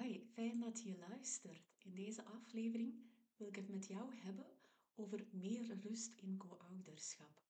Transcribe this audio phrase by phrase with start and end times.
[0.00, 1.74] Hi, fijn dat je luistert.
[1.78, 3.04] In deze aflevering
[3.36, 4.46] wil ik het met jou hebben
[4.94, 7.42] over meer rust in co-ouderschap.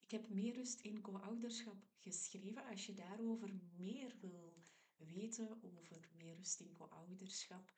[0.00, 2.64] Ik heb meer rust in co-ouderschap geschreven.
[2.64, 4.62] Als je daarover meer wil
[4.96, 7.72] weten over meer rust in co-ouderschap,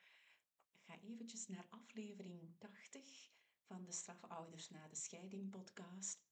[0.78, 3.30] ga eventjes naar aflevering 80
[3.62, 6.26] van de Strafouders na de Scheiding podcast.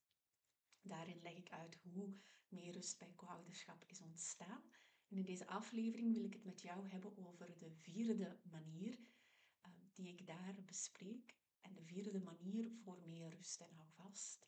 [0.81, 2.13] Daarin leg ik uit hoe
[2.47, 4.63] meer rust bij co-ouderschap is ontstaan
[5.07, 8.99] in deze aflevering wil ik het met jou hebben over de vierde manier
[9.65, 11.35] uh, die ik daar bespreek.
[11.61, 14.47] En de vierde manier voor meer rust en hou vast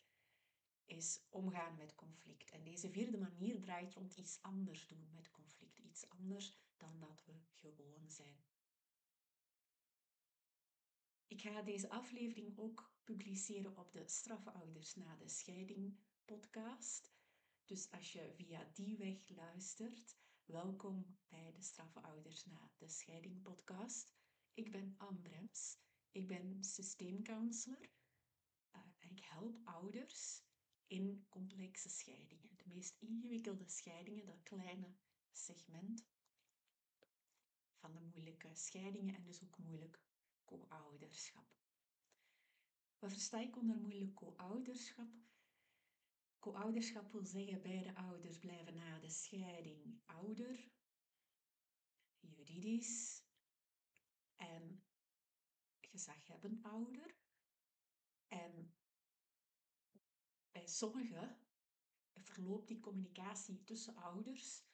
[0.86, 2.50] is omgaan met conflict.
[2.50, 5.80] En deze vierde manier draait rond iets anders doen met conflict.
[5.80, 8.44] Iets anders dan dat we gewoon zijn.
[11.28, 17.12] Ik ga deze aflevering ook publiceren op de Straffouders na de scheiding podcast.
[17.66, 20.18] Dus als je via die weg luistert,
[20.52, 24.14] Welkom bij de Straffe Ouders na de Scheiding podcast.
[24.54, 25.78] Ik ben Anne Brems.
[26.12, 27.90] Ik ben systeemcounselor
[28.76, 30.44] uh, en ik help ouders
[30.88, 32.56] in complexe scheidingen.
[32.56, 34.96] De meest ingewikkelde scheidingen, dat kleine
[35.32, 36.06] segment
[37.76, 40.00] van de moeilijke scheidingen en dus ook moeilijk
[40.46, 41.48] co-ouderschap.
[43.00, 45.10] Wat versta ik onder moeilijk co-ouderschap?
[46.40, 50.72] Co-ouderschap wil zeggen beide ouders blijven na de scheiding ouder,
[52.20, 53.24] juridisch
[54.36, 54.84] en
[55.80, 57.18] gezaghebbend ouder.
[58.28, 58.74] En
[60.52, 61.38] bij sommigen
[62.14, 64.68] verloopt die communicatie tussen ouders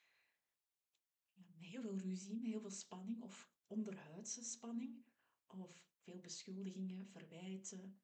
[1.34, 5.06] met heel veel ruzie, met heel veel spanning of onderhuidse spanning
[5.48, 8.02] of veel beschuldigingen, verwijten,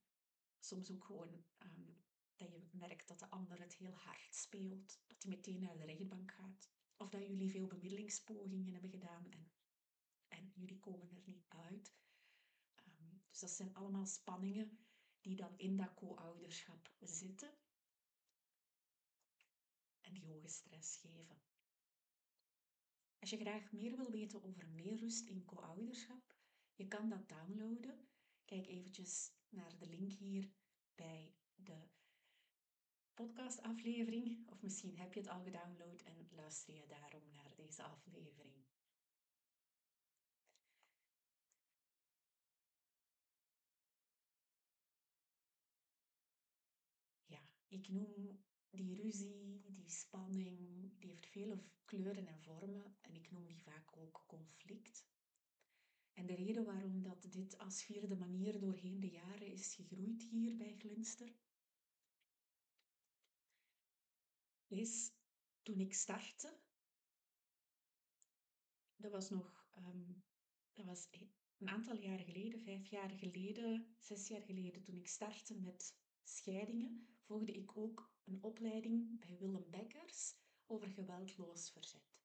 [0.59, 2.03] soms ook gewoon um,
[2.49, 5.85] dat je merkt dat de ander het heel hard speelt, dat hij meteen naar de
[5.85, 6.69] rechtbank gaat.
[6.97, 9.51] Of dat jullie veel bemiddelingspogingen hebben gedaan en,
[10.27, 11.93] en jullie komen er niet uit.
[12.87, 14.79] Um, dus dat zijn allemaal spanningen
[15.21, 17.53] die dan in dat co-ouderschap zitten
[20.01, 21.41] en die hoge stress geven.
[23.19, 26.35] Als je graag meer wil weten over meer rust in co-ouderschap,
[26.75, 28.07] je kan dat downloaden.
[28.45, 30.51] Kijk eventjes naar de link hier
[30.95, 31.89] bij de
[33.13, 34.49] podcastaflevering.
[34.49, 38.65] Of misschien heb je het al gedownload en luister je daarom naar deze aflevering.
[47.25, 53.31] Ja, ik noem die ruzie, die spanning, die heeft vele kleuren en vormen en ik
[53.31, 55.05] noem die vaak ook conflict.
[56.13, 60.57] En de reden waarom dat dit als vierde manier doorheen de jaren is gegroeid hier
[60.57, 61.33] bij Glinster,
[64.71, 65.11] is
[65.61, 66.59] toen ik startte.
[68.95, 70.23] Dat was nog um,
[70.73, 71.09] dat was
[71.57, 77.07] een aantal jaren geleden, vijf jaar geleden, zes jaar geleden, toen ik startte met scheidingen,
[77.19, 82.19] volgde ik ook een opleiding bij Willem Bekkers over geweldloos verzet.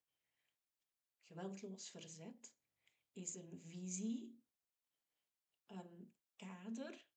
[1.21, 2.55] Geweldloos verzet
[3.13, 4.43] is een visie,
[5.65, 7.07] een kader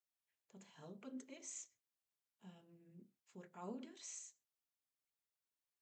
[0.49, 1.71] dat helpend is
[2.45, 4.30] um, voor ouders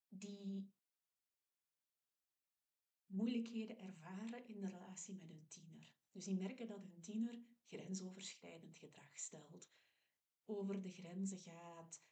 [0.08, 0.72] die
[3.06, 5.94] moeilijkheden ervaren in de relatie met hun tiener.
[6.12, 9.70] Dus die merken dat hun tiener grensoverschrijdend gedrag stelt,
[10.44, 12.02] over de grenzen gaat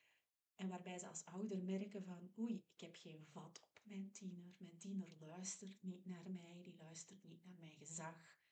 [0.56, 4.54] en waarbij ze als ouder merken van oei, ik heb geen vat op mijn tiener.
[4.58, 8.44] Mijn tiener luistert niet naar mij, die luistert niet naar mijn gezag.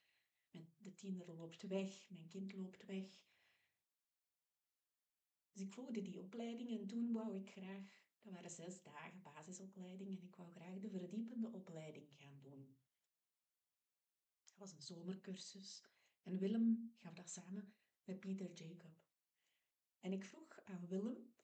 [0.76, 3.22] De tiener loopt weg, mijn kind loopt weg.
[5.52, 10.18] Dus ik volgde die opleiding en toen wou ik graag dat waren zes dagen basisopleiding
[10.18, 12.76] en ik wou graag de verdiepende opleiding gaan doen.
[14.44, 15.84] Dat was een zomercursus
[16.22, 17.74] en Willem gaf dat samen
[18.04, 19.02] met Pieter Jacob.
[20.00, 21.34] En ik vroeg aan Willem,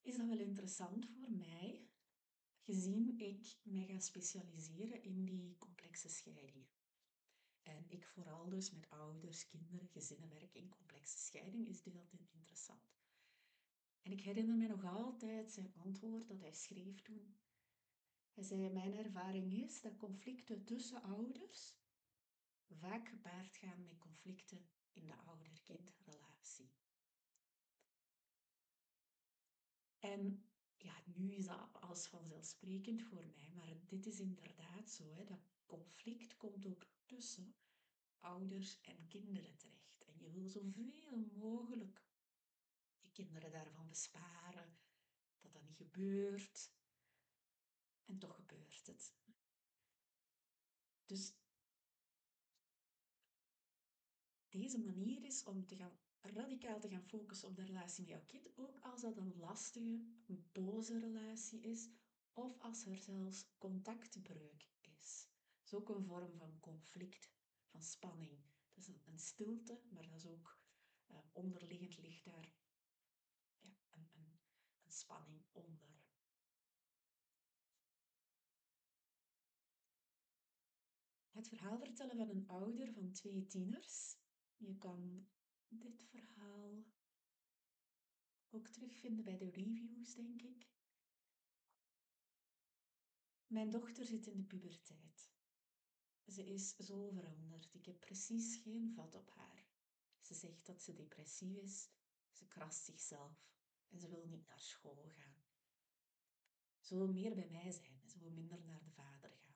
[0.00, 1.88] is dat wel interessant voor mij,
[2.60, 6.68] gezien ik mij ga specialiseren in die complexe scheidingen?
[7.62, 12.95] En ik vooral dus met ouders, kinderen, gezinnen werk in complexe scheiding, is altijd interessant.
[14.06, 17.36] En ik herinner me nog altijd zijn antwoord dat hij schreef toen.
[18.30, 21.76] Hij zei, mijn ervaring is dat conflicten tussen ouders
[22.68, 26.70] vaak gepaard gaan met conflicten in de ouder-kindrelatie.
[29.98, 30.44] En
[30.76, 35.14] ja, nu is dat als vanzelfsprekend voor mij, maar dit is inderdaad zo.
[35.14, 37.54] Hè, dat conflict komt ook tussen
[38.18, 40.04] ouders en kinderen terecht.
[40.06, 42.05] En je wil zoveel mogelijk
[43.16, 44.78] kinderen daarvan besparen,
[45.40, 46.70] dat dat niet gebeurt.
[48.04, 49.14] En toch gebeurt het.
[51.06, 51.34] Dus
[54.48, 58.24] deze manier is om te gaan, radicaal te gaan focussen op de relatie met jouw
[58.24, 61.88] kind, ook als dat een lastige, een boze relatie is,
[62.32, 65.28] of als er zelfs contactbreuk is.
[65.58, 67.30] Dat is ook een vorm van conflict,
[67.66, 68.38] van spanning.
[68.74, 70.58] Dat is een, stilte, maar dat is ook
[71.10, 72.54] uh, onderliggend ligt daar
[74.96, 76.04] spanning onder.
[81.30, 84.18] Het verhaal vertellen van een ouder van twee tieners.
[84.56, 85.28] Je kan
[85.68, 86.84] dit verhaal
[88.50, 90.74] ook terugvinden bij de reviews, denk ik.
[93.46, 95.30] Mijn dochter zit in de puberteit.
[96.26, 97.74] Ze is zo veranderd.
[97.74, 99.66] Ik heb precies geen vat op haar.
[100.20, 101.90] Ze zegt dat ze depressief is.
[102.30, 103.55] Ze krast zichzelf
[103.88, 105.44] en ze wil niet naar school gaan.
[106.80, 109.54] Ze wil meer bij mij zijn en ze wil minder naar de vader gaan.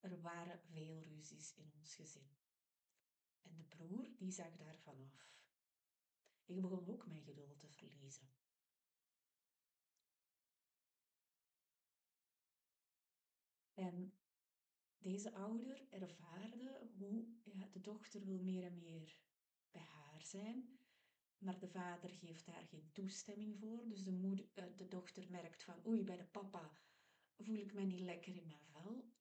[0.00, 2.36] Er waren veel ruzies in ons gezin.
[3.42, 5.34] En de broer, die zag daarvan af.
[6.44, 8.28] Ik begon ook mijn geduld te verliezen.
[13.74, 14.12] En
[14.98, 19.16] deze ouder ervaarde hoe ja, de dochter wil meer en meer
[19.70, 20.78] bij haar zijn,
[21.38, 23.88] maar de vader geeft daar geen toestemming voor.
[23.88, 26.78] Dus de, moeder, eh, de dochter merkt van oei, bij de papa
[27.36, 29.14] voel ik me niet lekker in mijn vel.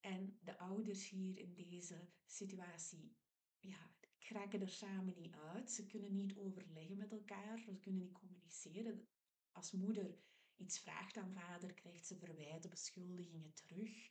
[0.00, 3.16] En de ouders hier in deze situatie
[3.58, 5.70] ja, kraken er samen niet uit.
[5.70, 9.08] Ze kunnen niet overleggen met elkaar, ze kunnen niet communiceren.
[9.52, 10.18] Als moeder
[10.56, 14.10] iets vraagt aan vader, krijgt ze verwijten, beschuldigingen terug.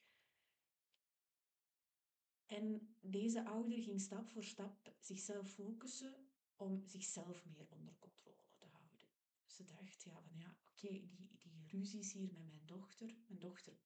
[2.45, 6.28] En deze ouder ging stap voor stap zichzelf focussen
[6.59, 9.07] om zichzelf meer onder controle te houden.
[9.45, 13.15] Ze dacht, ja, van ja, oké, die, die ruzies hier met mijn dochter.
[13.27, 13.79] Mijn dochter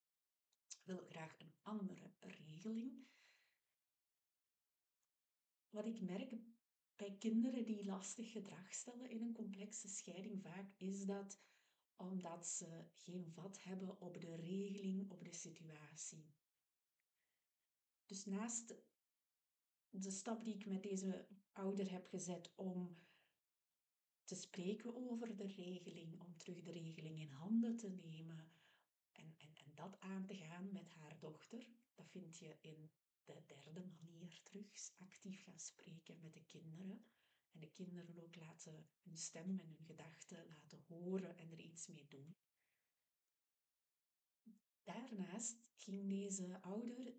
[0.83, 3.07] wil graag een andere regeling.
[5.69, 6.35] Wat ik merk
[6.95, 11.41] bij kinderen die lastig gedrag stellen in een complexe scheiding vaak, is dat
[11.95, 16.33] omdat ze geen vat hebben op de regeling, op de situatie.
[18.05, 18.75] Dus naast
[20.01, 22.97] de stap die ik met deze ouder heb gezet om
[24.23, 28.51] te spreken over de regeling, om terug de regeling in handen te nemen
[29.11, 32.91] en, en, en dat aan te gaan met haar dochter, dat vind je in
[33.25, 37.05] de derde manier terug, actief gaan spreken met de kinderen.
[37.51, 41.87] En de kinderen ook laten hun stem en hun gedachten laten horen en er iets
[41.87, 42.35] mee doen.
[44.83, 47.13] Daarnaast ging deze ouder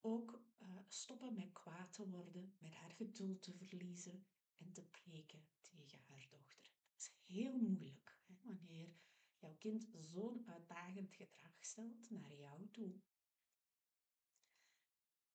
[0.00, 4.26] ook uh, stoppen met kwaad te worden, met haar geduld te verliezen
[4.56, 6.70] en te preken tegen haar dochter.
[6.86, 8.94] Dat is heel moeilijk hè, wanneer
[9.38, 13.00] jouw kind zo'n uitdagend gedrag stelt naar jou toe.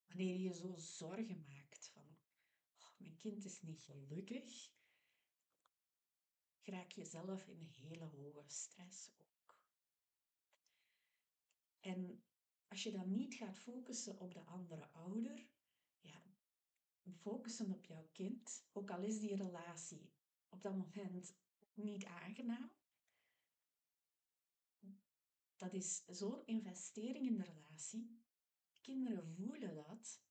[0.08, 2.18] Wanneer je zo zorgen maakt van,
[2.80, 4.74] oh, mijn kind is niet gelukkig,
[6.64, 9.58] raak je zelf in hele hoge stress ook.
[11.80, 12.24] En
[12.68, 15.48] als je dan niet gaat focussen op de andere ouder,
[16.00, 16.22] ja,
[17.14, 20.14] focussen op jouw kind, ook al is die relatie
[20.50, 21.36] op dat moment
[21.74, 22.72] niet aangenaam,
[25.58, 28.24] dat is zo'n investering in de relatie.
[28.82, 30.22] Kinderen voelen dat,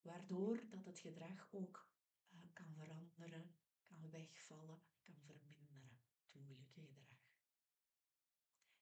[0.00, 1.90] waardoor dat het gedrag ook
[2.30, 6.00] uh, kan veranderen, kan wegvallen, kan verminderen,
[6.32, 7.17] het moeilijke gedrag.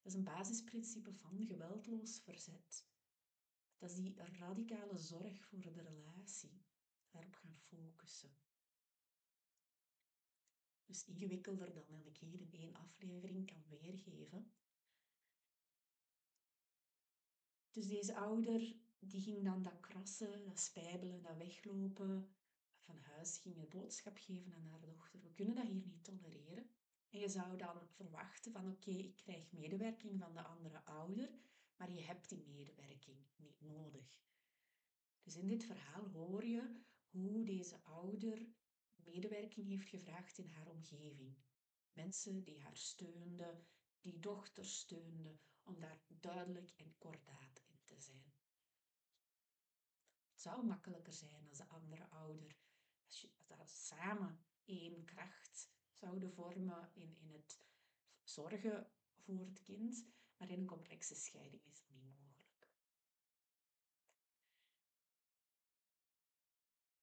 [0.07, 2.87] Dat is een basisprincipe van geweldloos verzet.
[3.79, 6.65] Dat is die radicale zorg voor de relatie.
[7.11, 8.37] Daarop gaan focussen.
[10.85, 14.53] Dus ingewikkelder dan ik hier in één aflevering kan weergeven.
[17.71, 22.35] Dus deze ouder die ging dan dat krassen, dat spijbelen, dat weglopen
[22.79, 25.21] van huis, ging een boodschap geven aan haar dochter.
[25.23, 26.71] We kunnen dat hier niet tolereren.
[27.11, 31.31] En je zou dan verwachten van oké, ik krijg medewerking van de andere ouder,
[31.77, 34.25] maar je hebt die medewerking niet nodig.
[35.23, 38.47] Dus in dit verhaal hoor je hoe deze ouder
[38.95, 41.37] medewerking heeft gevraagd in haar omgeving.
[41.93, 43.67] Mensen die haar steunden,
[44.01, 48.35] die dochter steunden, om daar duidelijk en kordaat in te zijn.
[50.31, 52.57] Het zou makkelijker zijn als de andere ouder,
[53.05, 57.61] als je dat samen één kracht zouden vormen in, in het
[58.23, 62.81] zorgen voor het kind, maar in een complexe scheiding is dat niet mogelijk.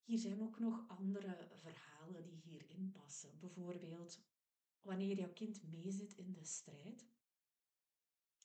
[0.03, 3.39] Hier zijn ook nog andere verhalen die hierin passen.
[3.39, 4.21] Bijvoorbeeld,
[4.81, 7.05] wanneer jouw kind meezit in de strijd,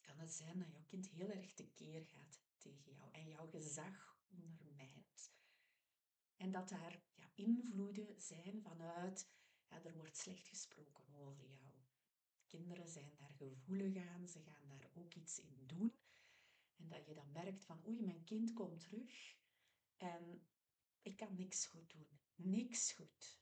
[0.01, 4.19] kan het zijn dat jouw kind heel erg tekeer gaat tegen jou en jouw gezag
[4.29, 5.33] ondermijnt.
[6.37, 9.31] En dat daar ja, invloeden zijn vanuit,
[9.69, 11.73] ja, er wordt slecht gesproken over jou.
[12.47, 15.93] Kinderen zijn daar gevoelig aan, ze gaan daar ook iets in doen.
[16.77, 19.37] En dat je dan merkt van, oei, mijn kind komt terug
[19.97, 20.47] en
[21.03, 22.07] ik kan niks goed doen.
[22.35, 23.41] Niks goed.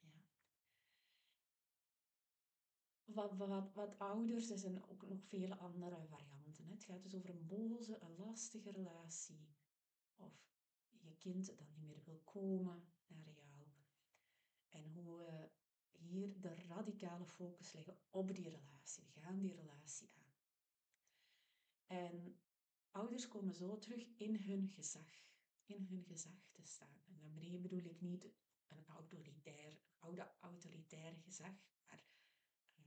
[0.00, 0.24] Ja.
[3.04, 6.66] Wat, wat, wat ouders, er zijn ook nog vele andere varianten.
[6.66, 9.48] Het gaat dus over een boze, een lastige relatie.
[10.16, 10.32] Of
[11.00, 12.84] je kind dat niet meer wil komen.
[14.72, 15.50] En hoe we
[15.90, 19.04] hier de radicale focus leggen op die relatie.
[19.14, 20.34] We gaan die relatie aan.
[21.86, 22.40] En
[22.90, 25.10] ouders komen zo terug in hun gezag,
[25.66, 27.00] in hun gezag te staan.
[27.06, 28.24] En daarmee bedoel ik niet
[28.66, 31.54] een autoritair, oude autoritair gezag,
[31.86, 32.04] maar
[32.78, 32.84] uh,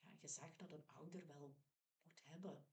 [0.00, 1.56] ja, gezag dat een ouder wel
[2.02, 2.66] moet hebben.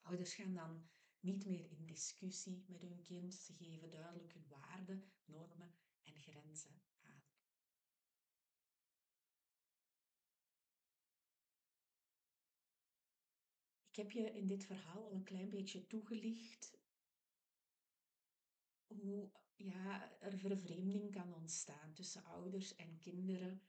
[0.00, 0.88] Ouders gaan dan
[1.20, 3.34] niet meer in discussie met hun kind.
[3.34, 6.82] Ze geven duidelijk hun waarden, normen en grenzen
[13.92, 16.78] Ik heb je in dit verhaal al een klein beetje toegelicht
[18.86, 23.62] hoe ja, er vervreemding kan ontstaan tussen ouders en kinderen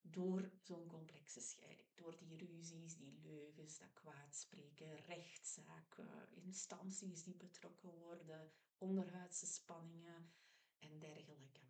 [0.00, 1.88] door zo'n complexe scheiding.
[1.94, 10.32] Door die ruzies, die leugens, dat kwaadspreken, rechtszaken, instanties die betrokken worden, onderhuidse spanningen
[10.78, 11.60] en dergelijke.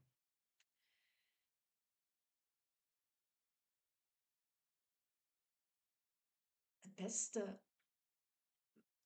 [6.80, 7.61] Het beste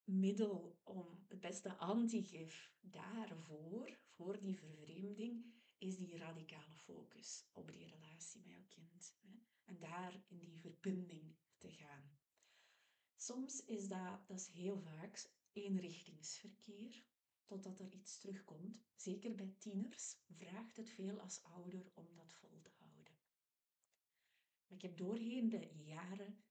[0.07, 7.87] middel om het beste antigif daarvoor, voor die vervreemding, is die radicale focus op die
[7.87, 9.17] relatie met jouw kind.
[9.65, 12.19] En daar in die verbinding te gaan.
[13.17, 17.05] Soms is dat, dat is heel vaak, eenrichtingsverkeer,
[17.45, 18.81] totdat er iets terugkomt.
[18.95, 23.15] Zeker bij tieners vraagt het veel als ouder om dat vol te houden.
[24.67, 26.45] Maar ik heb doorheen de jaren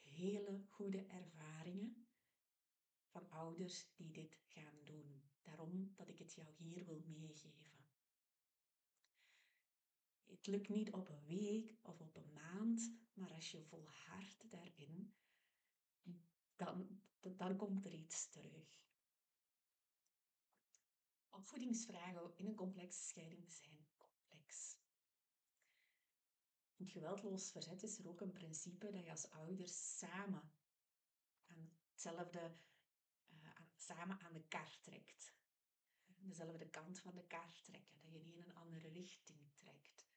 [0.00, 2.05] hele goede ervaringen
[3.16, 5.22] van ouders die dit gaan doen.
[5.42, 7.84] Daarom dat ik het jou hier wil meegeven.
[10.24, 15.14] Het lukt niet op een week of op een maand, maar als je volhardt daarin,
[16.56, 18.84] dan, dan komt er iets terug.
[21.30, 24.78] Opvoedingsvragen in een complexe scheiding zijn complex.
[26.76, 30.52] In het geweldloos verzet is er ook een principe dat je als ouders samen
[31.46, 32.56] aan hetzelfde
[33.86, 35.34] samen aan de kar trekt.
[36.18, 40.08] Dezelfde kant van de kar trekken, dat je niet in een andere richting trekt.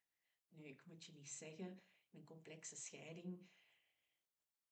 [0.50, 3.48] Nu, ik moet je niet zeggen, in een complexe scheiding.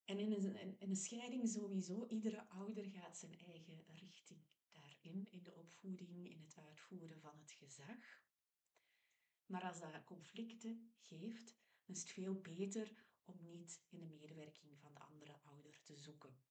[0.06, 5.44] En in een, in een scheiding sowieso, iedere ouder gaat zijn eigen richting daarin, in
[5.44, 8.22] de opvoeding, in het uitvoeren van het gezag.
[9.46, 14.80] Maar als dat conflicten geeft, dan is het veel beter om niet in de medewerking
[14.80, 16.47] van de andere ouder te zoeken.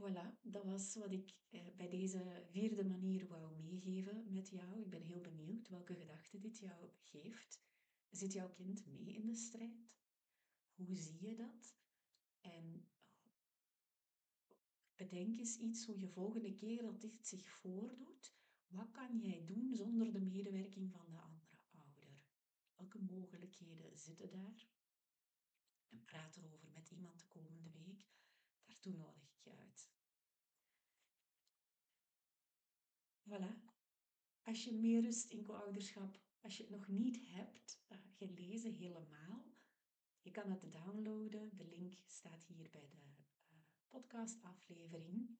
[0.00, 4.80] Voilà, dat was wat ik eh, bij deze vierde manier wou meegeven met jou.
[4.80, 7.62] Ik ben heel benieuwd welke gedachten dit jou geeft.
[8.10, 9.90] Zit jouw kind mee in de strijd?
[10.74, 11.76] Hoe zie je dat?
[12.40, 12.88] En
[14.96, 18.34] bedenk eens iets hoe je volgende keer dat dit zich voordoet.
[18.66, 22.22] Wat kan jij doen zonder de medewerking van de andere ouder?
[22.76, 24.68] Welke mogelijkheden zitten daar?
[25.88, 28.08] En praat erover met iemand de komende week.
[28.64, 29.89] Daartoe nodig ik je uit.
[33.30, 33.54] Voilà.
[34.42, 39.44] Als je meer rust in co-ouderschap, als je het nog niet hebt uh, gelezen helemaal,
[40.20, 41.56] je kan het downloaden.
[41.56, 43.58] De link staat hier bij de uh,
[43.88, 45.38] podcastaflevering.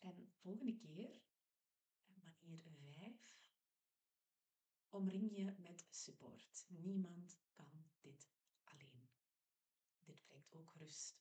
[0.00, 1.20] En volgende keer,
[2.04, 3.32] manier 5,
[4.88, 6.66] omring je met support.
[6.68, 8.28] Niemand kan dit
[8.64, 9.08] alleen.
[10.04, 11.17] Dit brengt ook rust.